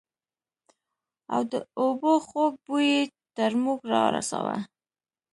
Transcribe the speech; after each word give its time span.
او 1.33 1.41
د 1.51 1.53
اوبو 1.79 2.13
خوږ 2.27 2.53
بوى 2.65 2.85
يې 2.93 3.01
تر 3.35 3.51
موږ 3.63 3.79
رارساوه. 3.93 4.57